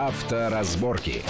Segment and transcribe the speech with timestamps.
[0.00, 1.22] Авторазборки.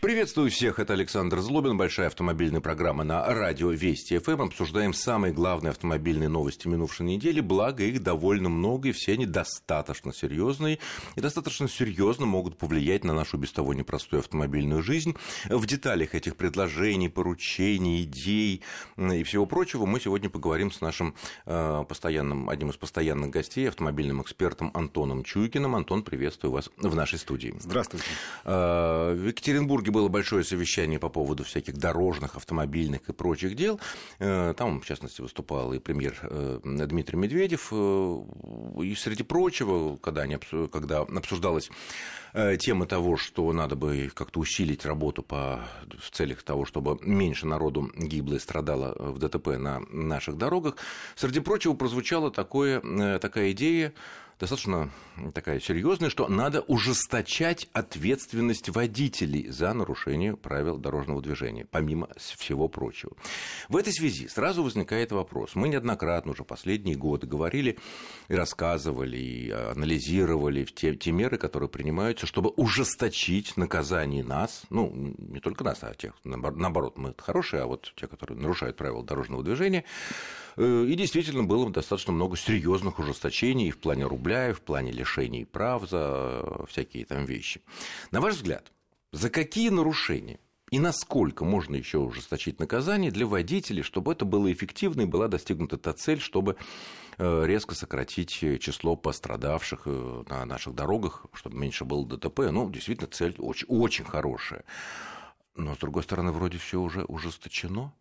[0.00, 4.44] Приветствую всех, это Александр Злобин, большая автомобильная программа на радио Вести ФМ.
[4.44, 10.14] Обсуждаем самые главные автомобильные новости минувшей недели, благо их довольно много, и все они достаточно
[10.14, 10.78] серьезные,
[11.16, 15.16] и достаточно серьезно могут повлиять на нашу без того непростую автомобильную жизнь.
[15.50, 18.62] В деталях этих предложений, поручений, идей
[18.96, 24.22] и всего прочего мы сегодня поговорим с нашим э, постоянным, одним из постоянных гостей, автомобильным
[24.22, 25.76] экспертом Антоном Чуйкиным.
[25.76, 27.54] Антон, приветствую вас в нашей студии.
[27.58, 28.06] Здравствуйте.
[28.44, 33.80] Э, в Екатеринбурге было большое совещание по поводу всяких дорожных, автомобильных и прочих дел.
[34.18, 37.68] Э, там, в частности, выступал и премьер э, Дмитрий Медведев.
[37.72, 38.22] Э,
[38.82, 40.38] и среди прочего, когда, они,
[40.72, 41.70] когда обсуждалась
[42.58, 45.64] тема того, что надо бы как-то усилить работу по,
[45.98, 50.76] в целях того, чтобы меньше народу гибло и страдало в ДТП на наших дорогах,
[51.16, 52.80] среди прочего прозвучала такое,
[53.18, 53.92] такая идея
[54.40, 54.90] достаточно
[55.34, 63.12] такая серьезная, что надо ужесточать ответственность водителей за нарушение правил дорожного движения, помимо всего прочего.
[63.68, 65.54] В этой связи сразу возникает вопрос.
[65.54, 67.78] Мы неоднократно уже последние годы говорили
[68.28, 71.68] и рассказывали, и анализировали те, те меры, которые
[72.20, 77.66] принимаются, чтобы ужесточить наказание нас, ну, не только нас, а тех, наоборот, мы хорошие, а
[77.66, 79.84] вот те, которые нарушают правила дорожного движения,
[80.56, 84.92] Э, и действительно было достаточно много серьезных ужесточений и в плане рубля, и в плане
[84.92, 87.62] лишений прав за всякие там вещи.
[88.10, 88.72] На ваш взгляд,
[89.12, 90.38] за какие нарушения
[90.70, 95.76] и насколько можно еще ужесточить наказание для водителей, чтобы это было эффективно и была достигнута
[95.78, 96.56] та цель, чтобы
[97.18, 102.50] э, резко сократить число пострадавших э, на наших дорогах, чтобы меньше было ДТП.
[102.50, 104.64] Ну, действительно, цель очень, очень хорошая.
[105.56, 107.92] Но, с другой стороны, вроде все уже ужесточено.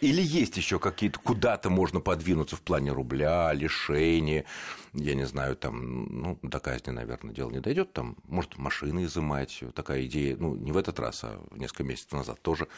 [0.00, 4.44] Или есть еще какие-то, куда-то можно подвинуться в плане рубля, лишения,
[4.92, 9.64] я не знаю, там, ну, до казни, наверное, дело не дойдет, там, может, машины изымать,
[9.74, 12.68] такая идея, ну, не в этот раз, а несколько месяцев назад тоже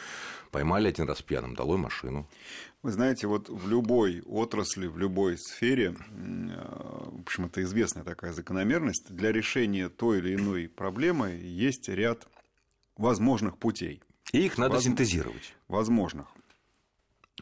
[0.51, 2.25] поймали один раз пьяным, долой машину.
[2.83, 9.13] Вы знаете, вот в любой отрасли, в любой сфере, в общем, это известная такая закономерность,
[9.13, 12.29] для решения той или иной проблемы есть ряд
[12.95, 14.01] возможных путей.
[14.31, 14.85] И их надо Воз...
[14.85, 15.53] синтезировать.
[15.67, 16.27] Возможных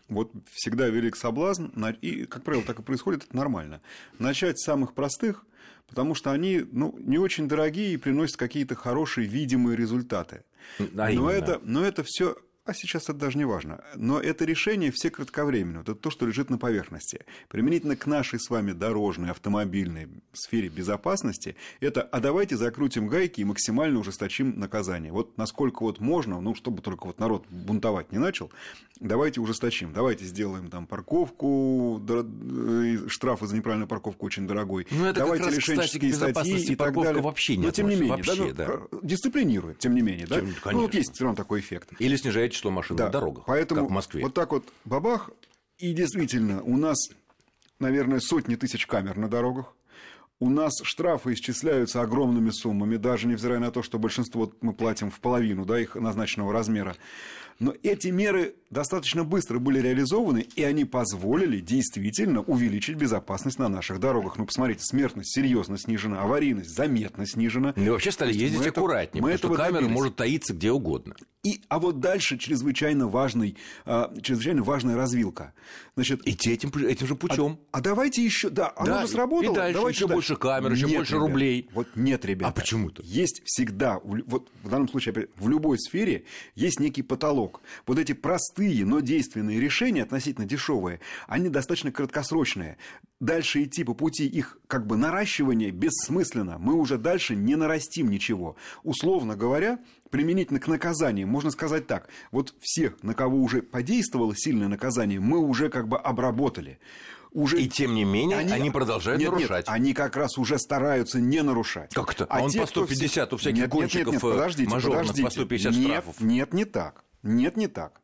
[0.08, 1.68] вот всегда велик соблазн,
[2.02, 3.82] и, как правило, так и происходит, это нормально.
[4.20, 5.46] Начать с самых простых,
[5.88, 10.44] потому что они ну, не очень дорогие и приносят какие-то хорошие видимые результаты.
[10.80, 13.82] А но, это, но это все а сейчас это даже не важно.
[13.96, 15.80] Но это решение все кратковременно.
[15.80, 17.26] Это то, что лежит на поверхности.
[17.48, 23.46] Применительно к нашей с вами дорожной, автомобильной сфере безопасности, это «а давайте закрутим гайки и
[23.46, 25.12] максимально ужесточим наказание».
[25.12, 28.52] Вот насколько вот можно, ну, чтобы только вот народ бунтовать не начал,
[29.00, 29.94] давайте ужесточим.
[29.94, 34.88] Давайте сделаем там парковку, э, штрафы за неправильную парковку очень дорогой.
[34.92, 37.22] Ну, это давайте кстати, статьи и так далее.
[37.22, 37.66] вообще нет.
[37.66, 39.08] Но тем не менее, вообще, да, ну, да.
[39.08, 40.28] дисциплинирует, тем не менее.
[40.28, 40.42] Да?
[40.42, 41.94] Тем, ну, вот есть все равно такой эффект.
[42.00, 43.06] Или снижаете число машин да.
[43.06, 44.24] на дорогах, Поэтому как в Москве.
[44.24, 45.30] Вот так вот бабах,
[45.78, 46.98] и действительно, у нас,
[47.80, 49.74] наверное, сотни тысяч камер на дорогах.
[50.40, 55.20] У нас штрафы исчисляются огромными суммами, даже невзирая на то, что большинство мы платим в
[55.20, 56.96] половину да, их назначенного размера.
[57.60, 64.00] Но эти меры достаточно быстро были реализованы, и они позволили действительно увеличить безопасность на наших
[64.00, 64.38] дорогах.
[64.38, 67.74] Ну, посмотрите, смертность серьезно снижена, аварийность заметно снижена.
[67.76, 69.96] Ну, и вообще стали ездить мы аккуратнее, мы потому что камера добились.
[69.96, 71.16] может таиться где угодно.
[71.44, 75.54] И, а вот дальше чрезвычайно, важный, а, чрезвычайно важная развилка.
[75.96, 77.60] Значит, Идти этим, этим же путем.
[77.72, 79.54] А, а давайте еще, да, оно да, же сработало.
[79.54, 80.16] И дальше давайте еще дальше.
[80.16, 81.70] больше камер, еще нет, больше ребят, рублей.
[81.74, 82.50] Вот нет, ребята.
[82.50, 83.02] А почему-то?
[83.04, 86.26] Есть всегда, вот в данном случае, опять, в любой сфере
[86.56, 87.47] есть некий потолок.
[87.86, 92.78] Вот эти простые, но действенные решения, относительно дешевые, они достаточно краткосрочные.
[93.20, 96.58] Дальше идти по пути их как бы наращивания бессмысленно.
[96.60, 98.56] Мы уже дальше не нарастим ничего.
[98.84, 102.10] Условно говоря, применительно к наказаниям, можно сказать так.
[102.32, 106.80] Вот всех, на кого уже подействовало сильное наказание, мы уже как бы обработали.
[107.32, 107.62] Уже...
[107.62, 109.68] И тем не менее они, они продолжают нет, нарушать.
[109.68, 111.94] Нет, они как раз уже стараются не нарушать.
[111.94, 112.26] Как это?
[112.26, 113.36] А, а он те, по 150 кто...
[113.36, 115.24] у всяких нет, гонщиков нет, нет, нет, э, подождите, мажорных подождите.
[115.24, 116.22] по 150 нет, штрафов.
[116.22, 117.04] Нет, не так.
[117.28, 118.02] Нет, не так.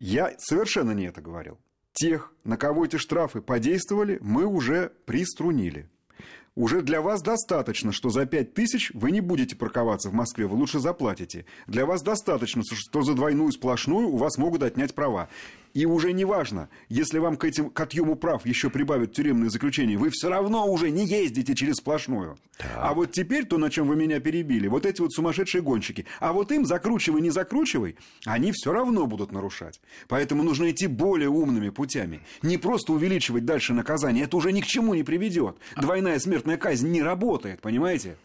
[0.00, 1.60] Я совершенно не это говорил.
[1.92, 5.88] Тех, на кого эти штрафы подействовали, мы уже приструнили.
[6.56, 10.56] Уже для вас достаточно, что за 5 тысяч вы не будете парковаться в Москве, вы
[10.56, 11.46] лучше заплатите.
[11.68, 15.28] Для вас достаточно, что за двойную сплошную у вас могут отнять права.
[15.74, 19.98] И уже не важно, если вам к, этим, к отъему прав еще прибавят тюремное заключение,
[19.98, 22.38] вы все равно уже не ездите через сплошную.
[22.56, 22.70] Так.
[22.76, 26.32] А вот теперь то, на чем вы меня перебили, вот эти вот сумасшедшие гонщики, а
[26.32, 29.80] вот им закручивай, не закручивай, они все равно будут нарушать.
[30.06, 32.20] Поэтому нужно идти более умными путями.
[32.42, 35.56] Не просто увеличивать дальше наказание, это уже ни к чему не приведет.
[35.76, 38.16] Двойная смертная казнь не работает, понимаете?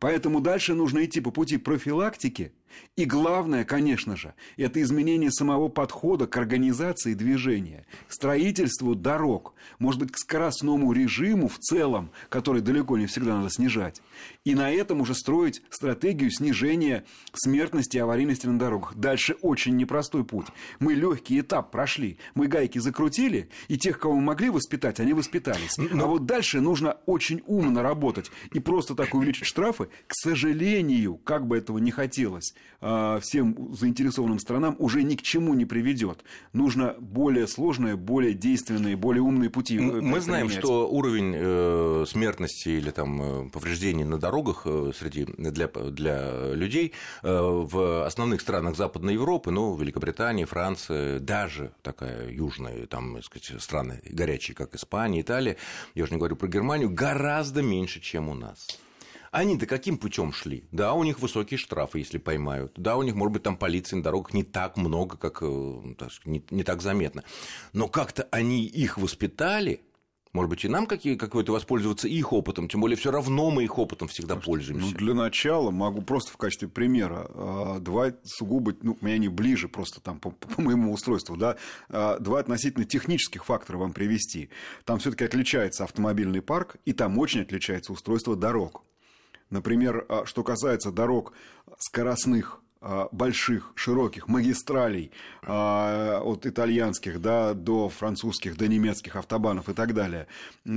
[0.00, 2.52] Поэтому дальше нужно идти по пути профилактики.
[2.96, 10.00] И главное, конечно же, это изменение самого подхода к организации движения, к строительству дорог, может
[10.00, 14.02] быть, к скоростному режиму в целом, который далеко не всегда надо снижать.
[14.44, 18.94] И на этом уже строить стратегию снижения смертности и аварийности на дорогах.
[18.94, 20.46] Дальше очень непростой путь.
[20.78, 25.76] Мы легкий этап прошли, мы гайки закрутили, и тех, кого мы могли воспитать, они воспитались.
[25.78, 26.04] Но...
[26.04, 28.30] А вот дальше нужно очень умно работать.
[28.52, 34.74] И просто так увеличить штрафы, к сожалению, как бы этого не хотелось, всем заинтересованным странам
[34.78, 36.24] уже ни к чему не приведет.
[36.54, 39.76] Нужно более сложные, более действенные, более умные пути.
[39.76, 44.66] Э, мы знаем, что уровень э, смертности или там э, повреждений на дорогах
[44.98, 46.92] среди для для людей
[47.22, 54.00] в основных странах Западной Европы, ну Великобритании, Франции, даже такая южная, там, так сказать, страны
[54.04, 55.56] горячие, как Испания, Италия,
[55.94, 58.78] я уже не говорю про Германию, гораздо меньше, чем у нас.
[59.30, 60.64] Они-то каким путем шли?
[60.72, 62.72] Да, у них высокие штрафы, если поймают.
[62.76, 65.46] Да, у них, может быть, там полиции на дорогах не так много, как э,
[66.24, 67.22] не, не так заметно.
[67.72, 69.82] Но как-то они их воспитали,
[70.32, 73.78] может быть, и нам какие, какой-то воспользоваться их опытом, тем более все равно мы их
[73.78, 74.92] опытом всегда Слушайте, пользуемся.
[74.92, 79.68] Ну, для начала могу просто в качестве примера а, два сугубо, ну, меня не ближе
[79.68, 81.56] просто там по, по моему устройству, да,
[81.88, 84.50] а, два относительно технических фактора вам привести.
[84.84, 88.84] Там все-таки отличается автомобильный парк, и там очень отличается устройство дорог.
[89.50, 91.32] Например, а, что касается дорог
[91.78, 92.69] скоростных, а,
[93.12, 95.10] больших, широких магистралей
[95.42, 100.28] а, от итальянских да, до французских, до немецких автобанов и так далее.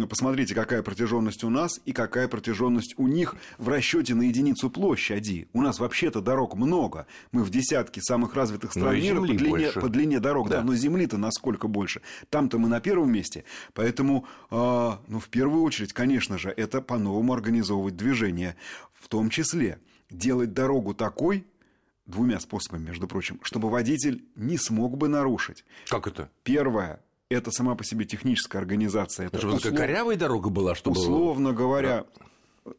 [0.09, 5.47] Посмотрите, какая протяженность у нас и какая протяженность у них в расчете на единицу площади.
[5.53, 7.07] У нас вообще-то дорог много.
[7.31, 10.49] Мы в десятке самых развитых стран мира по длине, по длине дорог.
[10.49, 10.57] Да.
[10.57, 12.01] Да, но земли-то насколько больше.
[12.29, 13.43] Там-то мы на первом месте.
[13.73, 18.55] Поэтому, ну, в первую очередь, конечно же, это по-новому организовывать движение.
[18.93, 19.79] В том числе
[20.09, 21.45] делать дорогу такой,
[22.05, 25.65] двумя способами, между прочим, чтобы водитель не смог бы нарушить.
[25.87, 26.29] Как это?
[26.43, 29.27] Первое это сама по себе техническая организация.
[29.27, 29.75] Это чтобы услов...
[29.75, 30.99] корявая дорога была, чтобы...
[30.99, 32.25] Условно говоря, да.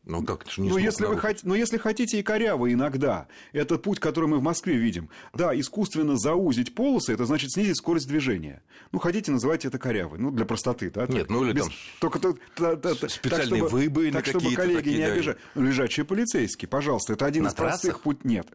[0.05, 1.41] Ну, как это не ну, если вы хот...
[1.43, 3.27] ну, если хотите и коряво иногда.
[3.53, 5.11] Это путь, который мы в Москве видим.
[5.35, 8.63] Да, искусственно заузить полосы, это значит снизить скорость движения.
[8.93, 10.19] Ну, хотите, называйте это корявой.
[10.19, 11.07] Ну, для простоты, да?
[11.07, 11.65] Нет, ну или Без...
[11.65, 11.73] там...
[12.01, 15.13] Только то, то, то, специальные так, чтобы, выбоины Так, чтобы коллеги такие, не да.
[15.13, 15.37] обижали.
[15.55, 18.23] Лежачие полицейские, пожалуйста, это один На из простых путей.
[18.25, 18.49] Нет.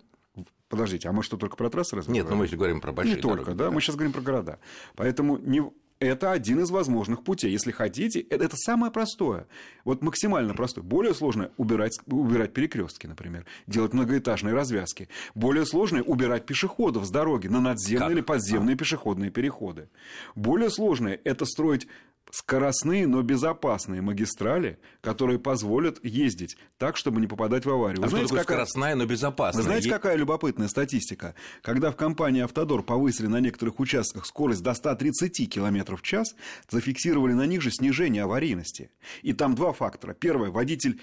[0.68, 2.26] Подождите, а мы что, только про трассы разговариваем?
[2.26, 3.66] Нет, ну мы если говорим про большие Не дороги, только, да?
[3.66, 4.60] да, мы сейчас говорим про города.
[4.96, 5.64] Поэтому не,
[6.00, 7.52] это один из возможных путей.
[7.52, 9.48] Если хотите, это, это самое простое.
[9.84, 10.84] Вот максимально простое.
[10.84, 15.10] Более сложное убирать, убирать перекрестки, например, делать многоэтажные развязки.
[15.36, 18.12] Более сложное убирать пешеходов с дороги на надземные как?
[18.12, 18.78] или подземные а.
[18.78, 19.90] пешеходные переходы.
[20.36, 21.88] Более сложное это строить
[22.32, 28.02] скоростные, но безопасные магистрали, которые позволят ездить так, чтобы не попадать в аварию.
[28.02, 28.66] А Вы знаете, что такое какая...
[28.66, 29.62] скоростная, но безопасная?
[29.62, 31.36] Вы знаете, какая любопытная статистика?
[31.62, 36.36] Когда в компании «Автодор» повысили на некоторых участках скорость до 130 км в час,
[36.70, 38.92] зафиксировали на них же снижение аварийности.
[39.22, 40.14] И там два фактора.
[40.14, 41.02] Первое, водитель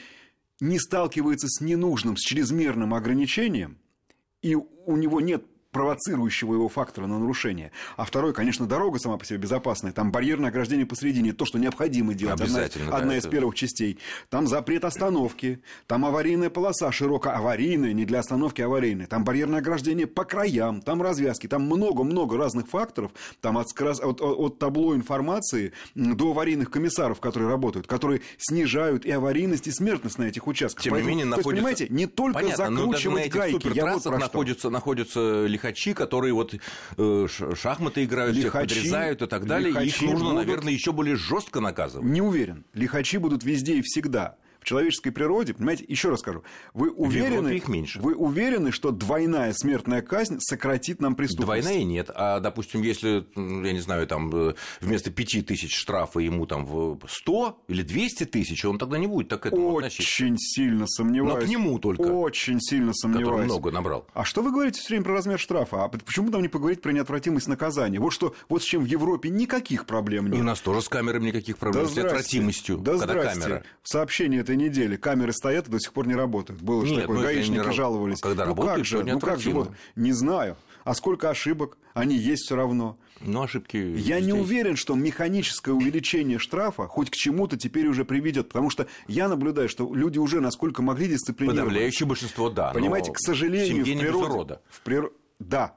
[0.60, 3.78] не сталкивается с ненужным, с чрезмерным ограничением,
[4.42, 5.44] и у него нет
[5.76, 7.70] провоцирующего его фактора на нарушение.
[7.98, 9.92] А второй, конечно, дорога сама по себе безопасная.
[9.92, 12.40] Там барьерное ограждение посередине, то, что необходимо делать.
[12.40, 12.86] Обязательно.
[12.86, 13.30] Одна, да, одна из это...
[13.30, 13.98] первых частей.
[14.30, 19.06] Там запрет остановки, там аварийная полоса широкая, аварийная, не для остановки, аварийная.
[19.06, 23.12] Там барьерное ограждение по краям, там развязки, там много-много разных факторов.
[23.42, 29.10] Там от, от, от, от табло информации до аварийных комиссаров, которые работают, которые снижают и
[29.10, 30.84] аварийность, и смертность на этих участках.
[30.84, 31.50] Тем Поэтому, не менее, находится...
[31.50, 33.74] есть, понимаете, не только Понятно, закручивать гайки.
[33.74, 36.54] Я вот находятся, находятся лихо лихачи, которые вот
[36.96, 39.86] э, шахматы играют, лихачи, всех подрезают и так далее.
[39.86, 40.34] Их нужно, будут...
[40.34, 42.06] наверное, еще более жестко наказывать.
[42.06, 42.64] Не уверен.
[42.72, 46.42] Лихачи будут везде и всегда человеческой природе, понимаете, еще раз скажу,
[46.74, 48.00] вы уверены, их меньше.
[48.00, 51.62] вы уверены, что двойная смертная казнь сократит нам преступность?
[51.62, 52.10] Двойная нет.
[52.12, 57.62] А, допустим, если, я не знаю, там э, вместо пяти тысяч штрафа ему там 100
[57.68, 60.36] или 200 тысяч, он тогда не будет так к этому Очень относиться.
[60.38, 61.40] сильно сомневаюсь.
[61.40, 62.02] Но к нему только.
[62.02, 63.28] Очень сильно сомневаюсь.
[63.28, 64.06] Который много набрал.
[64.14, 65.84] А что вы говорите все время про размер штрафа?
[65.84, 68.00] А почему там не поговорить про неотвратимость наказания?
[68.00, 70.38] Вот что, вот с чем в Европе никаких проблем нет.
[70.38, 73.40] И у нас тоже с камерами никаких проблем, да с неотвратимостью, да когда здрасте.
[73.40, 73.62] камера.
[73.82, 76.60] В сообщении недели камеры стоят и до сих пор не работают.
[76.60, 77.72] Было Нет, же такое, гаишники не...
[77.72, 78.20] жаловались.
[78.20, 80.56] Когда ну работают, как же, ну как же, вот, не знаю.
[80.84, 81.78] А сколько ошибок?
[81.94, 82.96] Они есть все равно.
[83.20, 83.76] Ну, ошибки.
[83.76, 84.26] Я здесь.
[84.26, 88.48] не уверен, что механическое увеличение штрафа хоть к чему-то теперь уже приведет.
[88.48, 91.64] Потому что я наблюдаю, что люди уже насколько могли дисциплинировать.
[91.64, 92.70] Подавляющее большинство, да.
[92.72, 94.60] Понимаете, к сожалению, в, в природе.
[94.68, 95.10] В прир...
[95.38, 95.76] Да.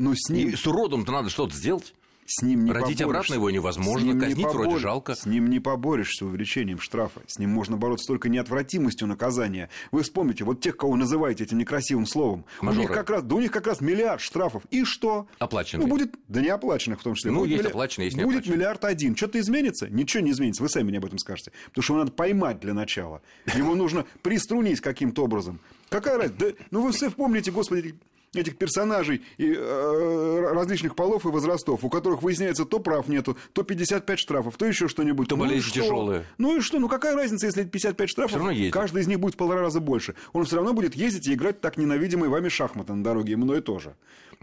[0.00, 0.48] Но с ним.
[0.48, 1.94] И с уродом-то надо что-то сделать.
[2.30, 3.04] С ним не Родить поборешься.
[3.06, 5.14] обратно его невозможно, С казнить не вроде побор- жалко.
[5.14, 7.22] С ним не поборешься увеличением штрафа.
[7.26, 9.70] С ним можно бороться только неотвратимостью наказания.
[9.92, 13.40] Вы вспомните, вот тех, кого называете этим некрасивым словом, у них, как раз, да у
[13.40, 14.62] них как раз миллиард штрафов.
[14.70, 15.26] И что?
[15.38, 15.86] Оплаченные.
[15.86, 17.30] Ну, будет, да не оплаченных в том числе.
[17.30, 18.56] Ну, Будет есть милли- оплаченные, есть Будет неоплаченные.
[18.56, 19.16] миллиард один.
[19.16, 19.88] Что-то изменится?
[19.88, 20.62] Ничего не изменится.
[20.62, 21.52] Вы сами мне об этом скажете.
[21.66, 23.22] Потому что его надо поймать для начала.
[23.54, 25.60] Его нужно приструнить каким-то образом.
[25.88, 26.38] Какая разница?
[26.38, 27.94] Да, ну, вы все помните, господи,
[28.34, 33.62] этих персонажей и, э, различных полов и возрастов, у которых выясняется, то прав нету, то
[33.62, 35.28] 55 штрафов, то еще что-нибудь.
[35.28, 36.24] То Ну болезни тяжелые.
[36.38, 36.78] Ну и что?
[36.78, 38.72] Ну какая разница, если 55 штрафов, Всё равно ездит.
[38.72, 40.14] каждый из них будет в полтора раза больше.
[40.32, 43.60] Он все равно будет ездить и играть так ненавидимые вами шахматы на дороге, и мной
[43.62, 43.94] тоже.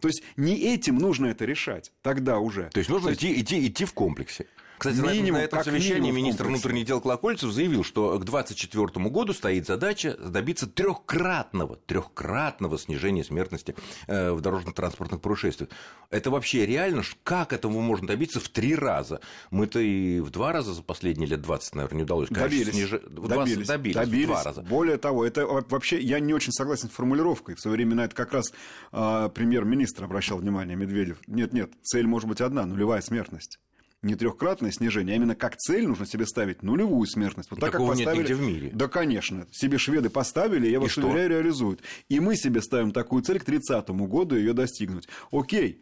[0.01, 2.69] То есть не этим нужно это решать, тогда уже.
[2.73, 4.45] То есть нужно идти, идти, идти в комплексе.
[4.91, 9.09] Кстати, на этом- Минимум, на этом совещании министр внутренних дел Колокольцев заявил, что к 2024
[9.09, 13.75] году стоит задача добиться трехкратного, трехкратного снижения смертности
[14.07, 15.69] э, в дорожно-транспортных происшествиях.
[16.09, 17.03] Это вообще реально?
[17.23, 19.19] Как этого можно добиться в три раза?
[19.51, 22.29] Мы-то и в два раза за последние лет 20, наверное, не удалось.
[22.29, 24.23] Конечно, Добились, два- добились, добились, добились.
[24.25, 24.61] в два раза.
[24.61, 27.55] Более того, это во- вообще я не очень согласен с формулировкой.
[27.55, 28.53] В свое время на это как раз
[28.91, 31.17] а, премьер-министр обращал внимание Медведев.
[31.27, 33.59] Нет, нет, цель может быть одна нулевая смертность.
[34.05, 37.49] Не трехкратное снижение, а именно как цель нужно себе ставить нулевую смертность.
[37.49, 38.29] Вот так, Такого как нет поставили...
[38.31, 38.69] нигде в мире.
[38.71, 39.47] Да, конечно.
[39.51, 41.07] Себе шведы поставили, я вас что?
[41.07, 41.81] уверяю, реализуют.
[42.07, 45.07] И мы себе ставим такую цель к 30 году ее достигнуть.
[45.31, 45.81] Окей,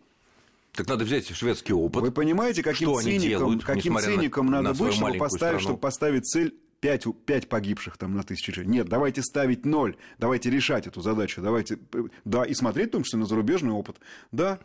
[0.72, 2.02] Так надо взять шведский опыт.
[2.02, 5.40] вы понимаете, каким Что циником, делают, каким на- циником на надо свою быть, чтобы поставить,
[5.40, 5.60] страну?
[5.60, 8.72] чтобы поставить цель 5, 5 погибших там на тысячу человек.
[8.74, 13.04] Нет, давайте ставить ноль, давайте решать эту задачу, давайте, э, да, и смотреть в том
[13.04, 13.98] числе на зарубежный опыт.
[14.32, 14.60] Да,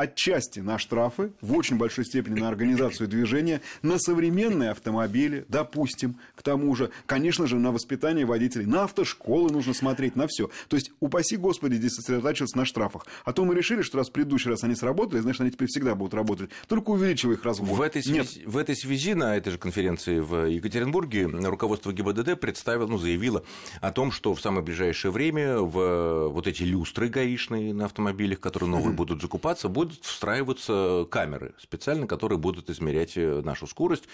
[0.00, 6.42] отчасти на штрафы, в очень большой степени на организацию движения, на современные автомобили, допустим, к
[6.42, 10.50] тому же, конечно же, на воспитание водителей, на автошколы нужно смотреть, на все.
[10.68, 13.06] То есть, упаси Господи, здесь сосредотачиваться на штрафах.
[13.24, 15.94] А то мы решили, что раз в предыдущий раз они сработали, значит, они теперь всегда
[15.94, 17.68] будут работать, только увеличивая их разбор.
[17.68, 22.40] В этой, Нет, связи, в этой связи на этой же конференции в Екатеринбурге руководство ГИБДД
[22.40, 23.44] представило, ну, заявило
[23.80, 28.70] о том, что в самое ближайшее время в вот эти люстры гаишные на автомобилях, которые
[28.70, 34.04] новые будут закупаться, будут встраиваться камеры специально, которые будут измерять э, нашу скорость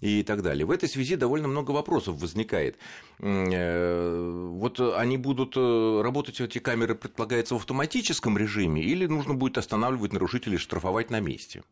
[0.00, 0.66] и так далее.
[0.66, 2.76] В этой связи довольно много вопросов возникает.
[3.18, 9.58] Э, Вот они будут э, работать, эти камеры, предполагается, в автоматическом режиме, или нужно будет
[9.58, 11.62] останавливать нарушителей штрафовать на месте?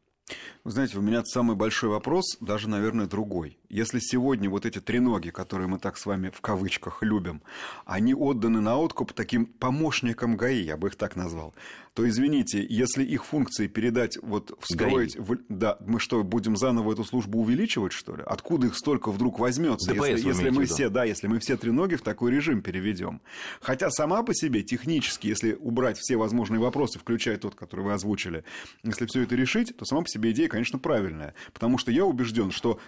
[0.65, 3.59] Вы знаете, у меня самый большой вопрос, даже, наверное, другой.
[3.69, 7.43] Если сегодня вот эти треноги, которые мы так с вами в кавычках любим,
[7.85, 11.53] они отданы на откуп таким помощникам ГАИ, я бы их так назвал,
[11.95, 15.17] то, извините, если их функции передать, вот встроить...
[15.17, 18.25] В, да, мы что, будем заново эту службу увеличивать, что ли?
[18.27, 21.95] Откуда их столько вдруг возьмется, ДПС если, если мы все, да, если мы все треноги
[21.95, 23.23] в такой режим переведем.
[23.61, 28.43] Хотя сама по себе технически, если убрать все возможные вопросы, включая тот, который вы озвучили,
[28.83, 31.35] если все это решить, то сама по себе идея, конечно, правильная.
[31.53, 32.81] Потому что я убежден, что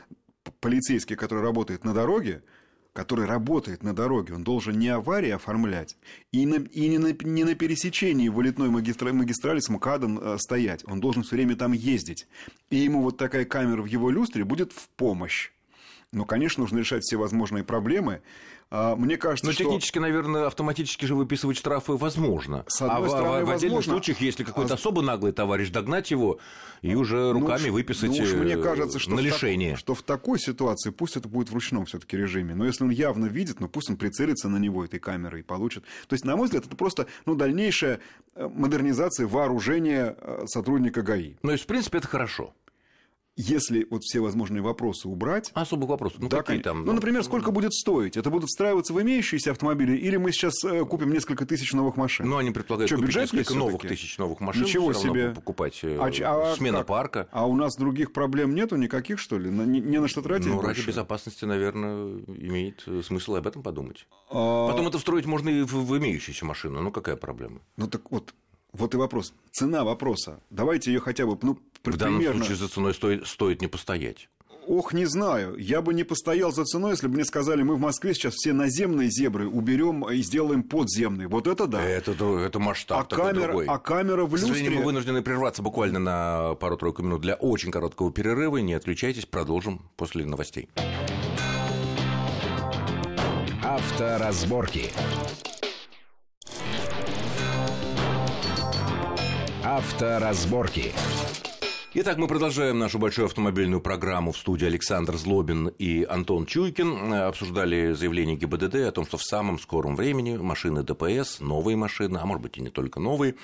[0.59, 2.43] полицейский, который работает на дороге,
[2.97, 5.97] который работает на дороге, он должен не аварии оформлять
[6.33, 10.83] и, на, и не, на, не на пересечении вылетной магистра- магистрали с МКАДом э, стоять.
[10.87, 12.27] Он должен все время там ездить.
[12.71, 15.51] И ему вот такая камера в его люстре будет в помощь.
[16.17, 18.23] Но, конечно, нужно решать все возможные проблемы.
[18.71, 19.65] А, Мне кажется, Но что...
[19.65, 22.65] технически, наверное, автоматически же выписывать штрафы возможно.
[22.69, 23.93] С одной а в- стороны, в, в отдельных возможно.
[23.93, 26.39] случаях, если какой-то А особо наглый товарищ, догнать его
[26.81, 29.27] и уже Ну руками уж- выписать ну уж мне э, кажется, что на в так-
[29.27, 29.77] лишение.
[29.77, 32.55] что в такой ситуации пусть это будет в ручном все-таки режиме.
[32.55, 35.85] Но если он явно видит, ну пусть он прицелится на него этой камерой и получит.
[36.09, 38.01] То есть, на мой взгляд, это просто ну, дальнейшая
[38.35, 41.35] э, модернизация вооружения э, сотрудника ГАИ.
[41.43, 42.55] Ну, и, в принципе, это хорошо.
[43.37, 46.21] Если вот все возможные вопросы убрать, Особых вопросов.
[46.23, 46.87] Ну, да, какие там?
[46.87, 48.17] ну, например, сколько будет стоить?
[48.17, 52.27] Это будут встраиваться в имеющиеся автомобили, или мы сейчас э, купим несколько тысяч новых машин?
[52.29, 54.63] Ну, они предполагают Чё, купить несколько новых тысяч новых машин.
[54.65, 55.31] Ничего себе.
[55.33, 56.87] покупать э, А а смена как?
[56.87, 57.29] парка.
[57.31, 59.51] А у нас других проблем нету никаких, что ли?
[59.51, 60.69] Не, не на что тратить Ну, больше?
[60.81, 64.07] ради безопасности, наверное, имеет э, смысл об этом подумать.
[64.31, 66.81] А, Потом это встроить можно и в, в имеющуюся машину.
[66.81, 67.61] Ну, какая проблема?
[67.77, 68.33] Ну так вот,
[68.73, 69.35] вот и вопрос.
[69.53, 70.41] Цена вопроса.
[70.51, 71.59] Давайте ее хотя бы, ну,
[71.95, 72.45] В данном примерно.
[72.45, 74.29] случае за ценой стоит, стоит не постоять.
[74.67, 75.57] Ох, не знаю.
[75.59, 78.53] Я бы не постоял за ценой, если бы мне сказали, мы в Москве сейчас все
[78.53, 81.29] наземные зебры уберем и сделаем подземные.
[81.29, 81.81] Вот это да.
[81.83, 83.67] Это, это масштаб а, такой камера, другой.
[83.67, 84.79] а камера в К сожалению, люстре...
[84.81, 88.57] мы вынуждены прерваться буквально на пару-тройку минут для очень короткого перерыва.
[88.57, 90.69] Не отключайтесь, продолжим после новостей.
[93.63, 94.91] Авторазборки.
[99.63, 100.93] Авторазборки.
[101.99, 107.15] Итак, мы продолжаем нашу большую автомобильную программу в студии Александр Злобин и Антон Чуйкин.
[107.15, 112.27] Обсуждали заявление ГИБДД о том, что в самом скором времени машины ДПС, новые машины, а
[112.27, 113.37] может быть и не только новые,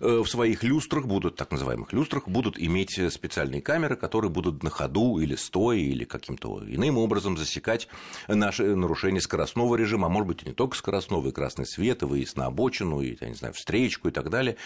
[0.00, 4.70] э, в своих люстрах будут, так называемых люстрах, будут иметь специальные камеры, которые будут на
[4.70, 7.86] ходу или стоя, или каким-то иным образом засекать
[8.26, 12.06] наши нарушения скоростного режима, а может быть и не только скоростного, и красный свет, и
[12.06, 14.56] выезд на обочину, и, я не знаю, встречку и так далее.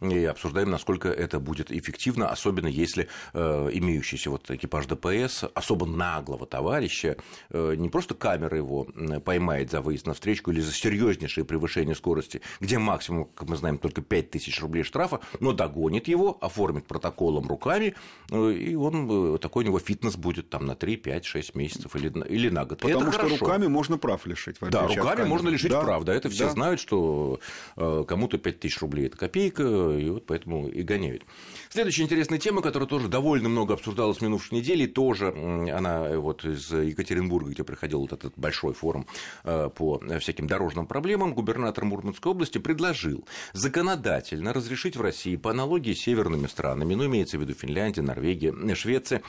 [0.00, 5.86] И обсуждаем, насколько это будет эффективно, особенно если если э, имеющийся вот экипаж ДПС особо
[5.86, 7.16] наглого товарища
[7.50, 8.86] э, не просто камера его
[9.24, 13.78] поймает за выезд на встречку или за серьезнейшее превышение скорости, где максимум, как мы знаем,
[13.78, 17.94] только 5000 рублей штрафа, но догонит его, оформит протоколом руками,
[18.30, 22.08] э, и он, такой у него фитнес будет там на 3, 5, 6 месяцев или,
[22.28, 22.80] или на год.
[22.80, 23.36] Потому это что хорошо.
[23.44, 24.56] руками можно прав лишить.
[24.60, 26.50] Да, руками можно лишить да, прав, да, это все да.
[26.50, 27.40] знают, что
[27.74, 31.24] кому-то 5000 рублей– это копейка, и вот поэтому и гоняют.
[31.70, 35.28] Следующая интересная тема, которая тоже довольно много обсуждалась в минувшей неделе, тоже
[35.72, 39.06] она э, вот из Екатеринбурга, где проходил вот этот большой форум
[39.44, 45.94] э, по всяким дорожным проблемам, губернатор Мурманской области предложил законодательно разрешить в России по аналогии
[45.94, 49.22] с северными странами, ну, имеется в виду Финляндия, Норвегия, Швеция,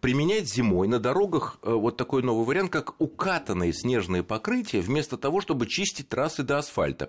[0.00, 5.40] применять зимой на дорогах э, вот такой новый вариант, как укатанные снежные покрытия, вместо того,
[5.40, 7.08] чтобы чистить трассы до асфальта,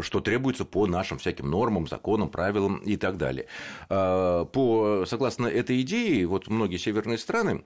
[0.00, 3.46] что требуется по нашим всяким нормам, законам, правилам и так далее.
[3.88, 7.64] По, согласно этой идее, вот многие северные страны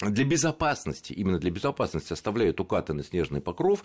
[0.00, 3.82] для безопасности, именно для безопасности оставляют укатанный снежный покров.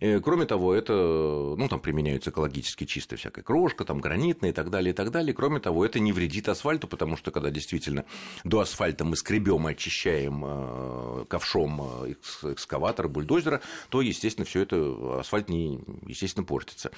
[0.00, 4.70] Э, кроме того, это, ну, там применяются экологически чистая всякая крошка, там гранитная и так
[4.70, 5.32] далее, и так далее.
[5.32, 8.04] Кроме того, это не вредит асфальту, потому что когда действительно
[8.42, 15.20] до асфальта мы скребем и очищаем э, ковшом э, экскаватора, бульдозера, то, естественно, все это
[15.20, 16.90] асфальт не, естественно, портится.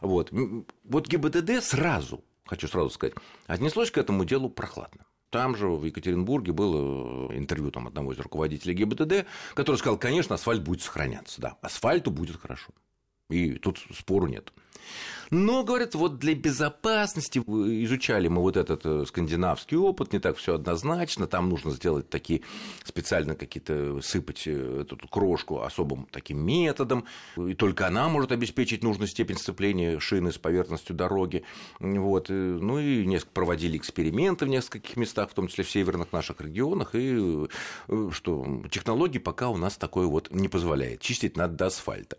[0.00, 0.32] Вот.
[0.82, 3.14] вот ГИБДД сразу, хочу сразу сказать,
[3.46, 5.04] отнеслось к этому делу прохладно.
[5.30, 10.62] Там же, в Екатеринбурге, было интервью там, одного из руководителей ГИБДД, который сказал, конечно, асфальт
[10.62, 12.72] будет сохраняться, да, асфальту будет хорошо.
[13.30, 14.52] И тут спору нет.
[15.30, 20.54] Но, говорят, вот для безопасности изучали мы вот этот э, скандинавский опыт, не так все
[20.54, 22.40] однозначно, там нужно сделать такие
[22.84, 27.04] специально какие-то, сыпать э, эту крошку особым таким методом,
[27.36, 31.44] и только она может обеспечить нужную степень сцепления шины с поверхностью дороги.
[31.78, 32.30] Вот.
[32.30, 36.40] Э, ну и несколько проводили эксперименты в нескольких местах, в том числе в северных наших
[36.40, 37.46] регионах, и
[38.12, 41.02] что технологии пока у нас такое вот не позволяет.
[41.02, 42.16] Чистить надо до асфальта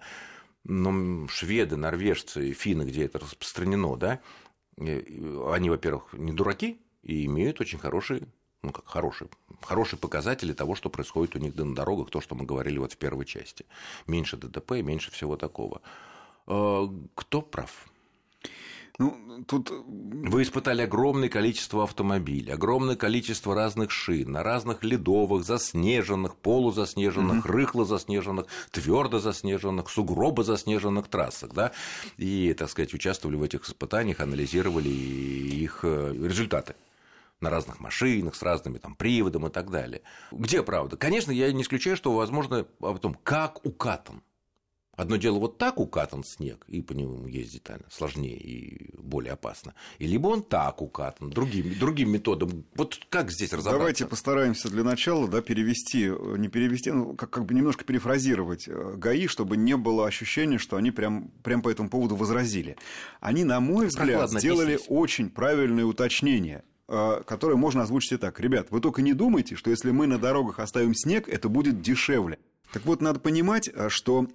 [0.70, 4.22] но шведы, норвежцы, финны, где это распространено, да,
[4.78, 8.28] они, во-первых, не дураки и имеют очень хорошие
[8.62, 9.30] ну, как хорошие,
[9.62, 12.98] хорошие показатели того, что происходит у них на дорогах, то, что мы говорили вот в
[12.98, 13.66] первой части.
[14.06, 15.82] Меньше ДТП, меньше всего такого.
[16.46, 17.89] Э, кто прав?
[19.00, 19.72] Ну, тут...
[19.72, 27.48] Вы испытали огромное количество автомобилей, огромное количество разных шин, на разных ледовых, заснеженных, полузаснеженных, угу.
[27.48, 31.72] рыхло заснеженных, твердо заснеженных, сугробо заснеженных трассах, да,
[32.18, 36.76] и, так сказать, участвовали в этих испытаниях, анализировали их э, результаты
[37.40, 40.02] на разных машинах, с разными там приводом и так далее.
[40.32, 40.98] Где правда?
[40.98, 44.22] Конечно, я не исключаю, что возможно о том, как укатан
[45.00, 49.74] Одно дело вот так укатан снег, и по нему ездить сложнее и более опасно.
[49.98, 52.66] И либо он так укатан, другим, другим методом.
[52.76, 53.80] Вот как здесь разобраться?
[53.80, 58.96] Давайте постараемся для начала да, перевести, не перевести, ну, как, как бы немножко перефразировать э,
[58.98, 62.76] ГАИ, чтобы не было ощущения, что они прям, прям по этому поводу возразили.
[63.22, 64.88] Они, на мой взгляд, Прохладно сделали отнеслись.
[64.90, 68.38] очень правильное уточнение э, которое можно озвучить и так.
[68.42, 72.38] Ребят, вы только не думайте, что если мы на дорогах оставим снег, это будет дешевле.
[72.72, 74.28] Так вот, надо понимать, э, что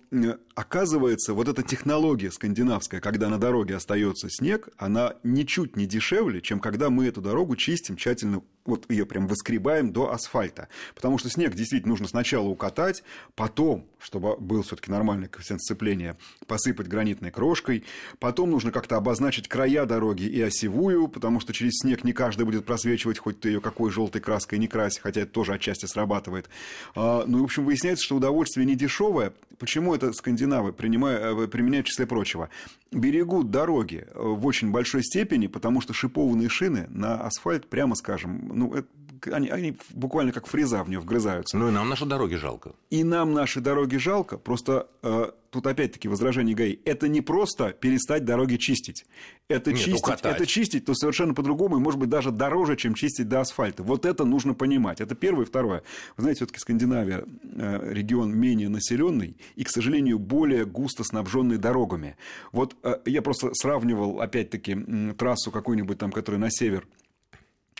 [0.54, 6.58] оказывается, вот эта технология скандинавская, когда на дороге остается снег, она ничуть не дешевле, чем
[6.58, 10.68] когда мы эту дорогу чистим тщательно вот ее прям выскребаем до асфальта.
[10.94, 13.02] Потому что снег действительно нужно сначала укатать,
[13.34, 17.84] потом, чтобы был все-таки нормальный коэффициент сцепления, посыпать гранитной крошкой,
[18.18, 22.64] потом нужно как-то обозначить края дороги и осевую, потому что через снег не каждый будет
[22.64, 26.48] просвечивать, хоть ты ее какой желтой краской не краси, хотя это тоже отчасти срабатывает.
[26.94, 29.32] А, ну и, в общем, выясняется, что удовольствие не дешевое.
[29.58, 32.50] Почему это скандинавы принимают, применяют в числе прочего?
[32.90, 38.74] Берегут дороги в очень большой степени, потому что шипованные шины на асфальт, прямо скажем, ну,
[38.74, 38.88] это,
[39.32, 41.56] они, они буквально как фреза в нее вгрызаются.
[41.56, 42.72] Ну и нам наши дороги жалко.
[42.90, 46.78] И нам наши дороги жалко, просто э, тут опять-таки возражение ГАИ.
[46.84, 49.06] Это не просто перестать дороги чистить.
[49.48, 50.34] Это Нет, чистить, укатать.
[50.34, 53.84] это чистить, то совершенно по-другому, и может быть даже дороже, чем чистить до асфальта.
[53.84, 55.00] Вот это нужно понимать.
[55.00, 55.44] Это первое.
[55.44, 55.82] Второе.
[56.16, 62.16] Вы знаете, все-таки Скандинавия э, регион менее населенный и, к сожалению, более густо снабженный дорогами.
[62.50, 64.76] Вот э, я просто сравнивал, опять-таки,
[65.16, 66.84] трассу какую-нибудь там, которая на север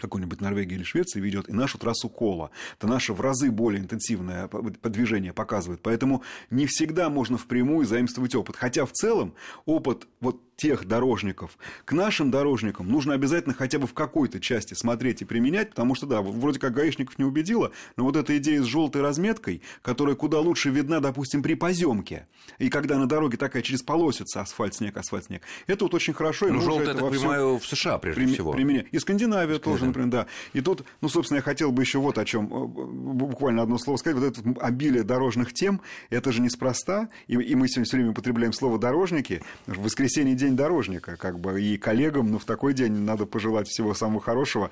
[0.04, 2.50] какой-нибудь Норвегии или Швеции ведет, и нашу трассу Кола.
[2.78, 5.80] Это наше в разы более интенсивное подвижение показывает.
[5.82, 8.56] Поэтому не всегда можно впрямую заимствовать опыт.
[8.56, 13.94] Хотя в целом опыт вот тех дорожников к нашим дорожникам нужно обязательно хотя бы в
[13.94, 18.16] какой-то части смотреть и применять, потому что, да, вроде как гаишников не убедила, но вот
[18.16, 23.08] эта идея с желтой разметкой, которая куда лучше видна, допустим, при поземке, и когда на
[23.08, 26.46] дороге такая через полосица асфальт, снег, асфальт, снег, это вот очень хорошо.
[26.48, 28.52] Ну, желтая, я так понимаю, в США прежде при, всего.
[28.52, 28.84] Применя...
[28.90, 30.26] И Скандинавия тоже, например, да.
[30.52, 33.96] И тут, ну, собственно, я хотел бы еще вот о чем э, буквально одно слово
[33.96, 34.18] сказать.
[34.18, 35.80] Вот это обилие дорожных тем,
[36.10, 39.42] это же неспроста, и, и мы сегодня все время употребляем слово «дорожники».
[39.66, 43.94] В воскресенье день дорожника, как бы, и коллегам, ну, в такой день надо пожелать всего
[43.94, 44.70] самого хорошего.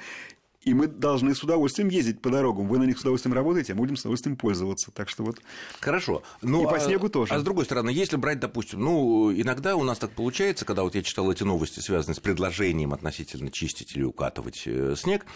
[0.65, 2.69] И мы должны с удовольствием ездить по дорогам.
[2.69, 4.93] Вы на них с удовольствием работаете, а мы будем с удовольствием пользоваться.
[4.93, 5.41] Так что вот.
[5.81, 6.23] Хорошо.
[6.41, 7.35] Ну, и по а, снегу тоже.
[7.35, 10.95] А с другой стороны, если брать, допустим, ну, иногда у нас так получается, когда вот
[10.95, 15.27] я читал эти новости, связанные с предложением относительно чистить или укатывать э, снег,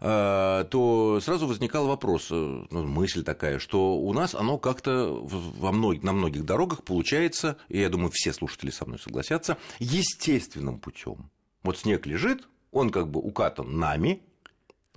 [0.00, 5.70] э, то сразу возникал вопрос, э, ну, мысль такая, что у нас оно как-то во
[5.70, 11.30] многих, на многих дорогах получается, и я думаю, все слушатели со мной согласятся, естественным путем.
[11.62, 14.22] Вот снег лежит, он как бы укатан нами,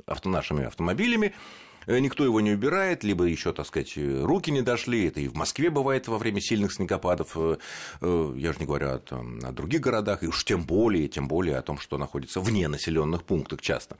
[0.05, 1.33] авто, нашими автомобилями,
[1.97, 5.07] никто его не убирает, либо еще, так сказать, руки не дошли.
[5.07, 7.31] Это и в Москве бывает во время сильных снегопадов.
[7.35, 7.57] Э,
[8.01, 11.27] э, я же не говорю о, там, о других городах, и уж тем более, тем
[11.27, 13.97] более о том, что находится вне населенных пунктов часто.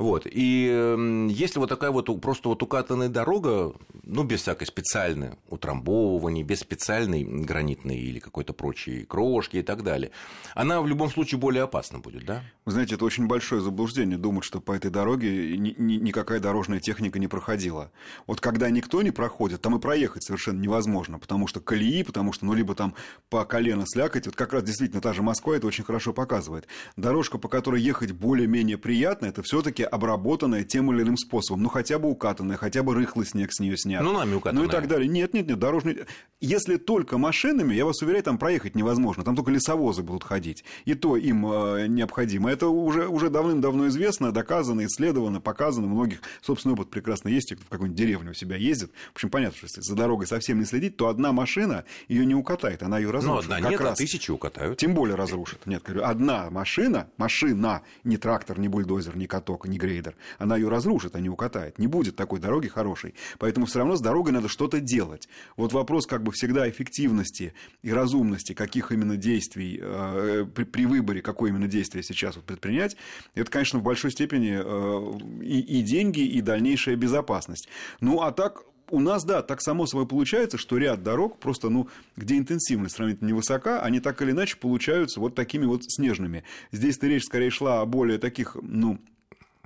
[0.00, 0.26] Вот.
[0.26, 6.42] И эм, если вот такая вот просто вот укатанная дорога, ну, без всякой специальной утрамбовывания,
[6.42, 10.10] без специальной гранитной или какой-то прочей крошки и так далее,
[10.54, 12.42] она в любом случае более опасна будет, да?
[12.64, 16.80] Вы знаете, это очень большое заблуждение думать, что по этой дороге ни, ни, никакая дорожная
[16.80, 17.90] техника не проходила.
[18.26, 22.46] Вот когда никто не проходит, там и проехать совершенно невозможно, потому что колеи, потому что,
[22.46, 22.94] ну, либо там
[23.28, 26.66] по колено слякать, вот как раз действительно та же Москва это очень хорошо показывает.
[26.96, 31.62] Дорожка, по которой ехать более-менее приятно, это все таки обработанная тем или иным способом.
[31.62, 34.02] Ну, хотя бы укатанная, хотя бы рыхлый снег с нее снят.
[34.02, 34.62] Ну, нами укатанная.
[34.62, 35.08] Ну, и так далее.
[35.08, 36.06] Нет, нет, нет, дорожный...
[36.40, 39.24] Если только машинами, я вас уверяю, там проехать невозможно.
[39.24, 40.64] Там только лесовозы будут ходить.
[40.84, 42.50] И то им э, необходимо.
[42.50, 45.86] Это уже, уже давным-давно известно, доказано, исследовано, показано.
[45.86, 47.54] Многих собственный опыт прекрасно есть.
[47.54, 48.92] Кто в какую-нибудь деревню у себя ездит.
[49.12, 52.34] В общем, понятно, что если за дорогой совсем не следить, то одна машина ее не
[52.34, 53.48] укатает, она ее разрушит.
[53.48, 53.92] Ну, одна как нет, а раз.
[53.94, 54.78] а тысячи укатают.
[54.78, 55.66] Тем более разрушит.
[55.66, 60.68] Нет, говорю, одна машина, машина, не трактор, не бульдозер, не каток, не грейдер, она ее
[60.68, 61.78] разрушит, а не укатает.
[61.78, 63.14] Не будет такой дороги хорошей.
[63.38, 65.28] Поэтому все равно с дорогой надо что-то делать.
[65.56, 71.22] Вот вопрос как бы всегда эффективности и разумности, каких именно действий э, при, при выборе,
[71.22, 72.96] какое именно действие сейчас вот предпринять,
[73.34, 76.40] это, конечно, в большой степени э, и, и деньги, и
[76.80, 77.68] дальнейшая безопасность.
[78.00, 81.88] Ну, а так у нас, да, так само собой получается, что ряд дорог просто, ну,
[82.16, 86.42] где интенсивность сравнительно невысока, они так или иначе получаются вот такими вот снежными.
[86.72, 88.98] Здесь-то речь скорее шла о более таких, ну,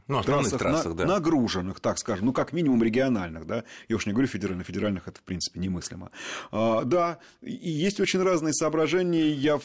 [0.09, 1.07] ну, трассах, трассах на, да.
[1.07, 5.19] нагруженных, так скажем, ну, как минимум региональных, да, я уж не говорю федеральных, федеральных это,
[5.19, 6.11] в принципе, немыслимо.
[6.53, 9.61] А, да, и есть очень разные соображения, я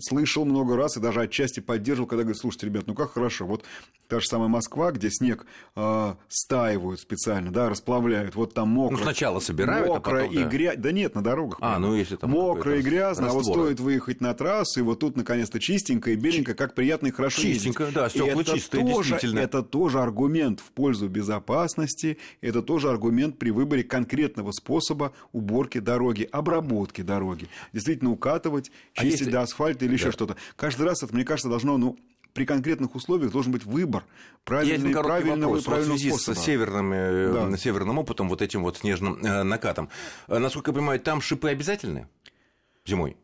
[0.00, 3.64] слышал много раз и даже отчасти поддерживал, когда говорят, слушайте, ребят, ну как хорошо, вот
[4.08, 8.96] та же самая Москва, где снег э, стаивают специально, да, расплавляют, вот там мокро.
[8.96, 10.48] Ну, сначала собирают, мокро а потом, и да.
[10.48, 11.58] грязь, да нет, на дорогах.
[11.60, 13.42] А, ну, если там Мокро и грязно, раствор.
[13.42, 17.08] а вот стоит выехать на трассу, и вот тут, наконец-то, чистенько и беленько, как приятно
[17.08, 17.94] и хорошо Чистенько, ездить.
[17.94, 19.40] да, стекла чистые, тоже, действительно.
[19.40, 26.28] Это тоже аргумент в пользу безопасности, это тоже аргумент при выборе конкретного способа уборки дороги,
[26.30, 27.48] обработки дороги.
[27.72, 29.94] Действительно укатывать, А чистить если- до асфальта или Да.
[29.96, 30.36] еще что-то.
[30.54, 31.98] Каждый раз это, мне кажется, должно, ну,
[32.34, 35.56] при конкретных условиях должен быть выбор Я правильный, короткий правильного, вопрос.
[35.56, 36.34] Вот в правильного связи способа.
[36.36, 37.56] с северным, э, Да.
[37.56, 39.88] северным опытом, вот этим вот снежным э, накатом.
[40.28, 42.06] Э, Насколько я понимаю, там шипы обязательны
[42.86, 43.16] зимой?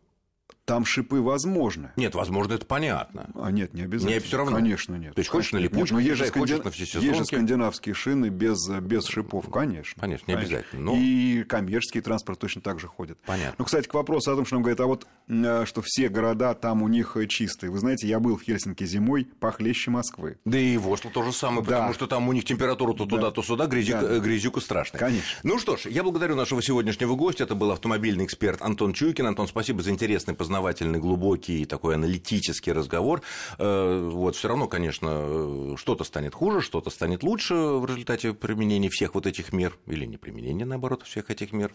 [0.70, 1.90] Там шипы возможны.
[1.96, 3.28] Нет, возможно, это понятно.
[3.34, 4.14] А нет, не обязательно.
[4.14, 4.56] Не, всё равно.
[4.56, 5.14] Конечно, нет.
[5.16, 5.90] То есть хочешь на липучке, нет.
[5.90, 7.06] Но есть же, езжай, хочешь на всесезонке.
[7.08, 10.00] есть же скандинавские шины без, без шипов, конечно.
[10.00, 13.18] Конечно, не обязательно, но- И коммерческий транспорт точно так же ходит.
[13.26, 13.56] Понятно.
[13.58, 16.54] Ну, кстати, к вопросу о том, что нам говорят, а вот э, что все города
[16.54, 17.70] там у них э, чистые.
[17.72, 20.38] Вы знаете, я был в Хельсинки зимой похлеще Москвы.
[20.44, 21.78] Да и в Осло то же самое, Да.
[21.78, 23.30] потому что там у них температура то туда, Да.
[23.32, 24.14] то сюда, грязюка, Да.
[24.14, 25.00] э, грязюка страшная.
[25.00, 25.26] Конечно.
[25.42, 27.42] Ну что ж, я благодарю нашего сегодняшнего гостя.
[27.42, 29.26] Это был автомобильный эксперт Антон Чуйкин.
[29.26, 30.59] Антон, спасибо за интересный, познавательный,
[30.98, 33.22] глубокий такой аналитический разговор.
[33.58, 38.88] Э, Вот, все равно, конечно, э, что-то станет хуже, что-то станет лучше в результате применения
[38.88, 41.72] всех вот этих мер, или не применения, наоборот, всех этих мер.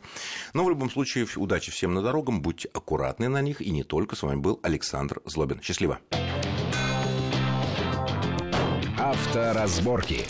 [0.53, 4.15] Но в любом случае, удачи всем на дорогам, будьте аккуратны на них, и не только.
[4.15, 5.61] С вами был Александр Злобин.
[5.61, 5.99] Счастливо.
[8.97, 10.25] Авторазборки.